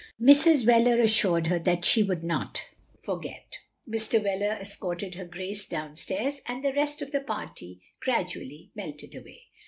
"Mrs. 0.19 0.65
Wheler 0.65 0.97
asstu 0.97 1.37
ed 1.37 1.45
her 1.45 1.59
that 1.59 1.85
she 1.85 2.01
would 2.01 2.23
not 2.23 2.69
for 3.03 3.19
get, 3.19 3.59
Mr. 3.87 4.19
Wheler 4.19 4.59
escorted 4.59 5.13
her 5.13 5.25
Grace 5.25 5.67
down 5.67 5.91
stairs^ 5.93 6.39
and 6.47 6.63
the 6.63 6.73
rest 6.73 7.03
of 7.03 7.11
the 7.11 7.21
party 7.21 7.83
gradually 8.01 8.71
melted 8.73 9.13
away. 9.13 9.43